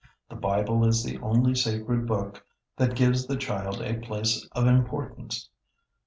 The 0.31 0.35
Bible 0.35 0.83
is 0.83 1.03
the 1.03 1.19
only 1.19 1.53
sacred 1.53 2.07
book 2.07 2.43
that 2.77 2.95
gives 2.95 3.27
the 3.27 3.37
child 3.37 3.83
a 3.83 3.99
place 3.99 4.47
of 4.53 4.65
importance. 4.65 5.47